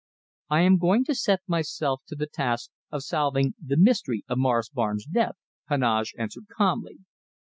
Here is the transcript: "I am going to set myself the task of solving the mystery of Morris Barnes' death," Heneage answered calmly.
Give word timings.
"I 0.49 0.61
am 0.61 0.79
going 0.79 1.05
to 1.05 1.13
set 1.13 1.41
myself 1.45 2.01
the 2.09 2.25
task 2.25 2.71
of 2.89 3.03
solving 3.03 3.53
the 3.63 3.77
mystery 3.77 4.23
of 4.27 4.39
Morris 4.39 4.69
Barnes' 4.69 5.05
death," 5.05 5.35
Heneage 5.69 6.15
answered 6.17 6.47
calmly. 6.57 7.01